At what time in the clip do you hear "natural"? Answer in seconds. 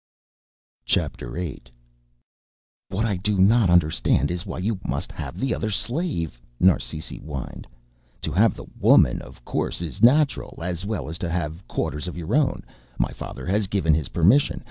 10.01-10.57